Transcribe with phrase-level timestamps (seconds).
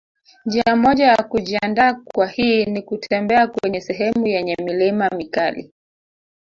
[0.45, 5.73] Njia moja ya kujiandaa kwa hii nikutembea kwenye sehemu yenye milima mikali